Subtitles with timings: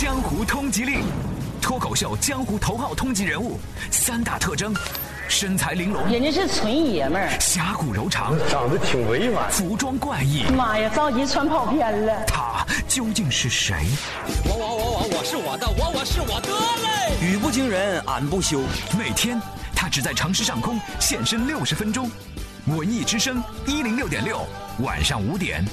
[0.00, 1.02] 江湖通缉令，
[1.60, 3.58] 脱口秀江湖头号通缉人物，
[3.90, 4.72] 三大特征：
[5.28, 7.28] 身材玲珑，人家是纯爷们儿。
[7.40, 9.50] 侠骨柔肠，长得挺委婉。
[9.50, 12.24] 服装怪异，妈呀，着急穿跑偏了。
[12.28, 13.74] 他究竟是谁？
[14.44, 17.16] 我我我我我是我的，我我是我的嘞！
[17.20, 18.60] 语不惊人俺不休。
[18.96, 19.42] 每天
[19.74, 22.08] 他只在城市上空现身六十分钟。
[22.66, 24.46] 文艺之声一零六点六，
[24.78, 25.64] 晚上五点。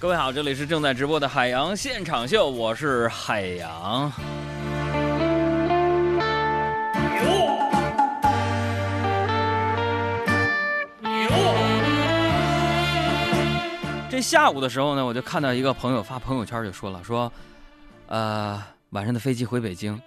[0.00, 4.10] 各位好，这里是正在直播的海洋现场秀，我是海洋。
[14.08, 17.30] 这下午的时候呢，我就看到一个朋友发朋友圈就说了，说，
[18.06, 18.58] 呃，
[18.92, 20.00] 晚上的飞机回北京，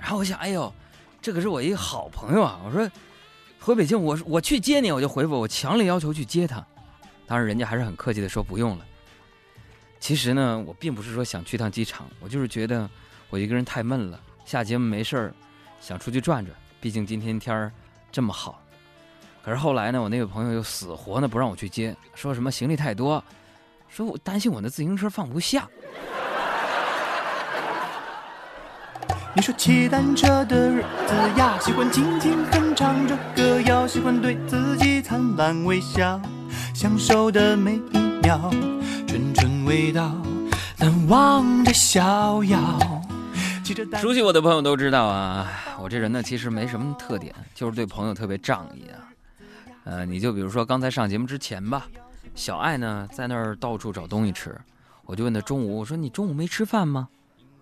[0.00, 0.74] 然后我想，哎呦，
[1.22, 2.90] 这可是我一个好朋友啊，我说
[3.60, 6.56] 回北京，我我去接你，我就回复我强烈要求去接他，
[7.28, 8.84] 当然人家还是很客气的说不用了。
[9.98, 12.88] 其实呢，我并不是说想去趟机场，我就是觉得
[13.30, 15.34] 我一个人太闷了，下节目没事儿，
[15.80, 16.56] 想出去转转。
[16.80, 17.72] 毕竟今天天儿
[18.12, 18.62] 这么好。
[19.42, 23.22] 可是后来呢，我那位朋友又死活呢不让我去接，说什么行李太多，
[23.88, 25.68] 说我担心我的自行车放不下。
[29.34, 36.20] 你说骑单车的日子呀，喜欢静静哼唱着歌谣，喜欢对自己灿烂微笑，
[36.74, 38.50] 享受的每一秒。
[39.66, 40.12] 味道，
[40.78, 43.02] 难忘的逍遥。
[44.00, 45.50] 熟悉我的朋友都知道啊，
[45.80, 49.02] 我这人呢其实没什么特点，就是对朋友特别仗义啊。
[49.82, 51.88] 呃，你就比如说刚才上节目之前吧，
[52.36, 54.56] 小爱呢在那儿到处找东西吃，
[55.04, 57.08] 我就问他中午，我说你中午没吃饭吗？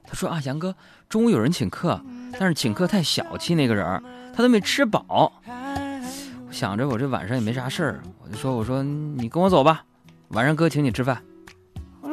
[0.06, 0.76] 他说啊，杨哥，
[1.08, 1.98] 中午有人请客，
[2.38, 4.02] 但是请客太小气，那个人
[4.36, 5.32] 他都没吃饱。
[5.46, 9.84] 我想着我这晚上也没啥事儿，我就说我说你跟我走吧，
[10.28, 11.22] 晚上哥请你吃饭。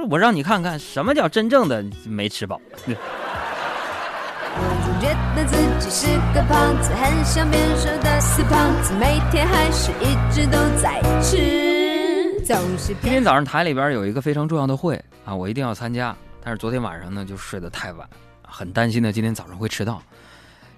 [0.01, 2.59] 我说我让你看看什么叫真正的没吃饱。
[2.87, 12.41] 我总觉得自己是个胖子，很想变瘦的死胖子，每天还是一直都在吃。
[12.43, 16.15] 总是今天早上台里边有一个非常重要的会啊，我一定要参加。
[16.43, 18.09] 但是昨天晚上呢就睡得太晚，
[18.41, 20.01] 很担心呢今天早上会迟到。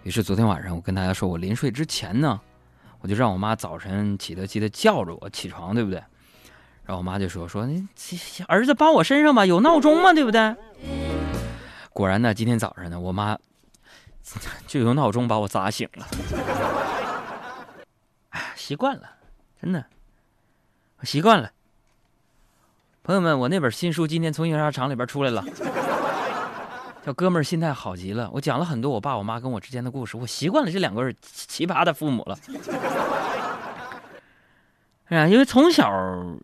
[0.04, 2.40] 于是昨天晚上我跟大家说，我临睡之前呢，
[3.00, 6.04] 我就让我妈早晨起得记得叫着我起床，对不对？
[6.86, 7.88] 然后我妈就说说你
[8.48, 10.14] 儿子帮我身上吧，有闹钟吗？
[10.14, 10.56] 对不对？
[11.92, 13.38] 果然呢，今天早上呢，我妈
[14.68, 16.08] 就用闹钟把我砸醒了。
[18.30, 19.04] 哎，习惯了，
[19.62, 19.86] 真的，
[21.00, 21.52] 我习惯了。
[23.04, 25.44] 朋友们，我那本新书今天从印刷厂里边出来了，
[27.06, 28.26] 叫《哥们儿心态好极了》。
[28.34, 32.38] 我讲了很多我爸我妈跟我之间的故事，我习惯了这两个奇葩的父母了。
[35.14, 35.88] 哎呀，因为从小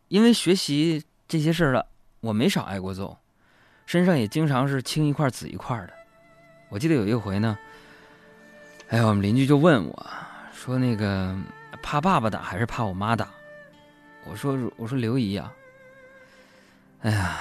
[0.09, 1.83] 因为学习这些事儿了，
[2.19, 3.17] 我没少挨过揍，
[3.87, 5.93] 身上也经常是青一块紫一块的。
[6.69, 7.57] 我记得有一回呢，
[8.89, 10.05] 哎呀，我们邻居就问我，
[10.53, 11.35] 说那个
[11.81, 13.27] 怕爸爸打还是怕我妈打？
[14.25, 15.51] 我说我说刘姨呀，
[17.01, 17.39] 哎呀，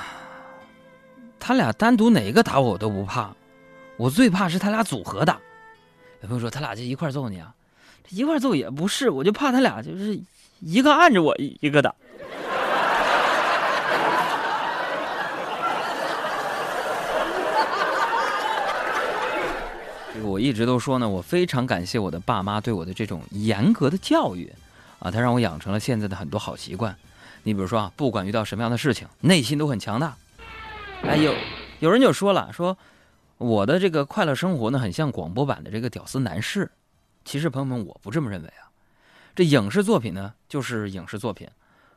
[1.38, 3.36] 他俩单独哪个打我我都不怕，
[3.98, 5.38] 我最怕是他俩组合打。
[6.22, 7.54] 有朋友说他俩就一块揍你啊？
[8.08, 10.18] 一块揍也不是，我就怕他俩就是。
[10.60, 11.94] 一个按着我，一一个打。
[20.24, 24.52] 我一直都说呢，我非常感谢我的爸妈对我的这种严格的教育，
[24.98, 26.94] 啊，他让我养成了现在的很多好习惯。
[27.44, 30.16] 你比如说啊，不管遇到什么样的事情，内心都很强大。
[31.02, 31.34] 哎，有
[31.78, 32.76] 有人就说了，说
[33.38, 36.70] 我的这个快乐生活呢，很像广播版的这个屌丝男士。
[37.24, 38.67] 其实朋友们，我不这么认为啊。
[39.38, 41.46] 这影视作品呢，就是影视作品；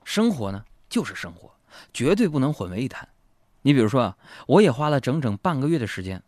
[0.04, 1.52] 生活呢，就是生活，
[1.92, 3.10] 绝对不能混为一谈。
[3.64, 6.22] 你比如说啊，我也花了整整半个月的时间，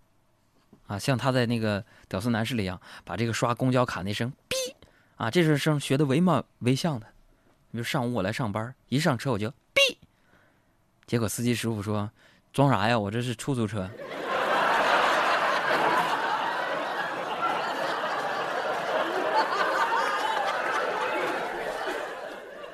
[0.88, 4.56] 啊，像他在那个《屌丝男士》里一样，把这个刷公交卡那声“哔”，
[5.18, 7.06] 啊，这是声学的惟妙惟肖的。
[7.72, 9.96] 比如上午我来上班，一上车我就“哔”，
[11.06, 12.10] 结果司机师傅说
[12.52, 12.98] ：“装啥呀？
[12.98, 13.88] 我这是出租车。”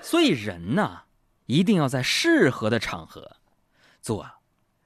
[0.10, 1.04] 所以人呐，
[1.46, 3.30] 一定要在适合的场合
[4.02, 4.28] 做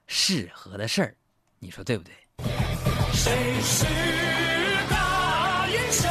[0.06, 1.16] 适合的事儿，
[1.58, 2.12] 你说对不对？
[3.14, 3.32] 谁
[3.62, 3.86] 是
[4.90, 6.10] 大英雄？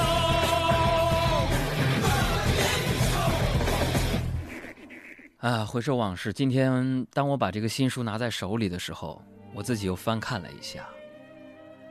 [5.37, 9.21] 啊，回首往事，今天当我把这个新书拿在手里的时候，
[9.53, 10.89] 我自己又翻看了一下，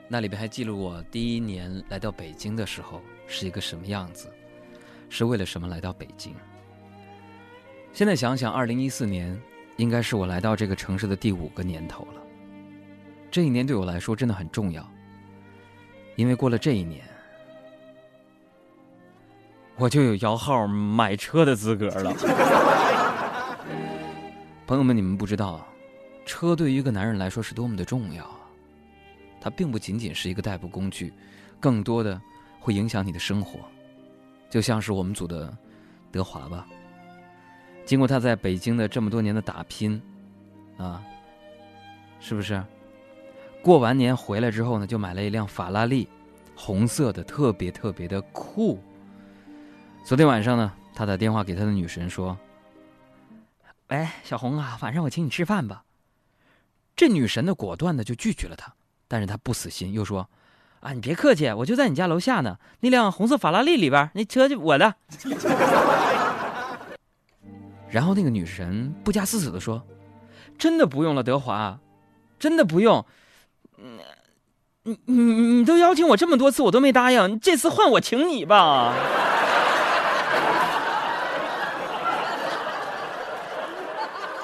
[0.09, 4.29] 那里边还记录我第一年来到北京的时候是一个什么样子，
[5.09, 6.35] 是为了什么来到北京。
[7.93, 9.39] 现在想想，二零一四年
[9.77, 12.23] 应该是我来到这个城市的第五个年头了。
[13.31, 14.87] 这一年对我来说真的很重要，
[16.17, 17.05] 因为过了这一年，
[19.77, 22.13] 我就有摇号买车的资格了。
[24.67, 25.67] 朋友们，你们不知道，
[26.25, 28.41] 车对于一个男人来说是多么的重要啊！
[29.39, 31.13] 它并不仅仅是一个代步工具，
[31.61, 32.19] 更多的
[32.59, 33.61] 会影响你的生活。
[34.49, 35.55] 就像是我们组的
[36.11, 36.67] 德华吧。
[37.85, 40.01] 经过他在北京的这么多年的打拼，
[40.79, 41.03] 啊，
[42.21, 42.63] 是不是？
[43.63, 46.09] 过完年回来之后呢，就买了一辆法拉利，
[46.57, 48.83] 红色的，特别特别的酷。
[50.05, 52.37] 昨天晚上呢，他打电话给他的女神说
[53.89, 55.85] ：“喂，小红啊，晚上我请你吃饭吧。”
[56.97, 58.75] 这女神呢，果断的就拒绝了他，
[59.07, 60.29] 但是他不死心，又说
[60.81, 64.95] ：“啊，你别客气，我就在你家楼下呢，那辆红色法拉利里边，那车就我的。”
[67.93, 69.87] 然后那个女神不加思索的说
[70.59, 71.79] ：“真的不用了，德华，
[72.39, 73.05] 真的不用。
[73.77, 73.99] 嗯，
[74.83, 78.95] 你你你都邀请我这么多次，我都没答应，这次换我请你吧。”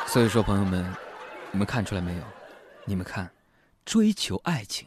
[0.07, 0.95] 所以说，朋友们，
[1.51, 2.23] 你们看出来没有？
[2.85, 3.31] 你们看，
[3.87, 4.87] 追求爱情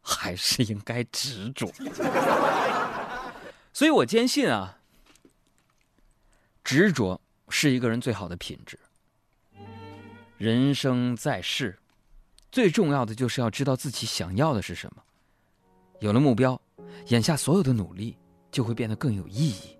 [0.00, 1.68] 还是应该执着。
[3.72, 4.78] 所以我坚信啊，
[6.62, 7.20] 执着。
[7.48, 8.78] 是一个人最好的品质。
[10.36, 11.78] 人生在世，
[12.52, 15.02] 最重要的就是要知道自己想要的是什么。
[16.00, 16.60] 有了目标，
[17.08, 18.16] 眼下所有的努力
[18.52, 19.76] 就会变得更有意义。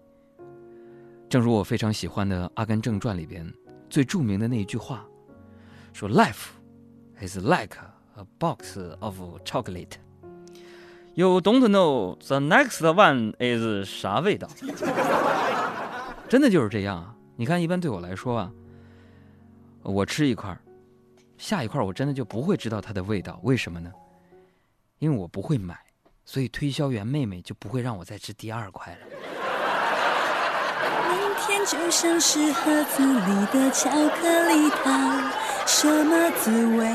[1.29, 3.47] 正如我非常喜欢的《阿甘正传》里边
[3.88, 5.06] 最著名的那一句话，
[5.93, 6.47] 说：“Life
[7.20, 7.76] is like
[8.17, 9.93] a box of chocolate.
[11.15, 14.49] You don't know the next one is 啥味道。
[16.29, 17.15] ”真的就是这样啊。
[17.40, 18.50] 你看，一般对我来说啊，
[19.85, 20.58] 我吃一块
[21.37, 23.93] 下一块我真的就不会知道它的味道，为什么呢？
[24.99, 25.79] 因为我不会买，
[26.25, 28.99] 所以推销员妹妹就不会让我再吃第二块了。
[31.11, 35.31] 明天就像是盒子里的巧克力糖，
[35.64, 36.93] 什么滋味？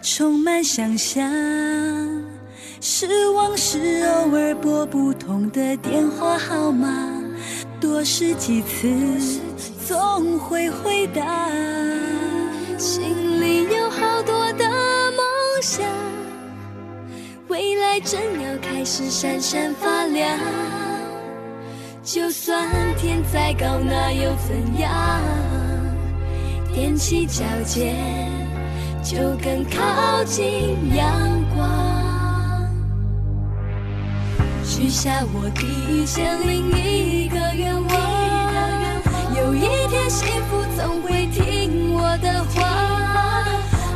[0.00, 1.30] 充满想象。
[2.80, 7.19] 失望是偶尔拨不通的电话号码。
[7.80, 9.40] 多试几次，
[9.88, 11.48] 总会回答。
[12.76, 14.64] 心里有好多的
[15.12, 15.24] 梦
[15.62, 15.86] 想，
[17.48, 20.38] 未来正要开始闪闪发亮。
[22.02, 22.68] 就算
[22.98, 25.20] 天再高，那又怎样？
[26.74, 27.96] 踮起脚尖，
[29.02, 31.06] 就更靠近阳
[31.56, 31.99] 光。
[34.80, 39.60] 许下我第一千零一个愿望，有一
[39.90, 43.44] 天幸福总会听我的话。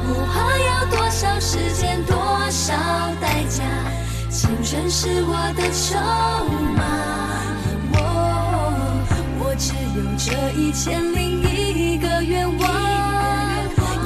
[0.05, 2.15] 不怕要多少时间，多
[2.51, 2.75] 少
[3.19, 3.65] 代价，
[4.29, 5.97] 青春是我的筹
[6.77, 6.85] 码。
[7.95, 7.97] 我
[9.39, 12.71] 我只有这一千零一个愿望，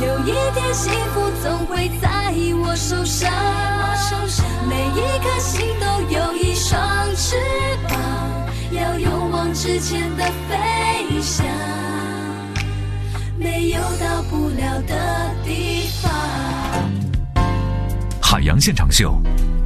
[0.01, 3.29] 有一天幸福总会在我手上。
[4.69, 6.28] 每一颗心都有
[6.69, 6.79] 双
[7.17, 7.35] 翅
[7.89, 7.99] 膀，
[8.73, 11.47] 要勇往直前的飞翔，
[13.39, 16.13] 没有到不了的地方。
[18.21, 19.19] 海洋现场秀，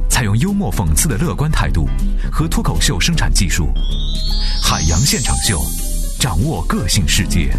[0.09, 1.89] 采用幽默讽刺的乐观态度
[2.31, 3.67] 和脱口秀生产技术。
[4.63, 5.61] 海洋现场秀，
[6.17, 7.51] 掌握个性世界。